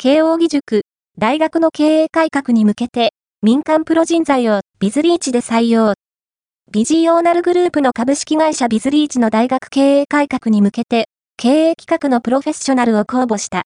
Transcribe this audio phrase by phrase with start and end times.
[0.00, 0.82] 慶応義塾、
[1.18, 5.94] 大学の経営改革に向けて、民間プロ人材をビズリーチで採用。
[6.70, 13.56] ビジオーナルグループの株式会社ビズリーチの大学経営改革に向けて、経営企画のプロフェッショナルを公募した。